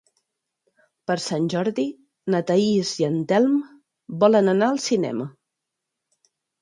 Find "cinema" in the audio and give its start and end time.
4.91-5.29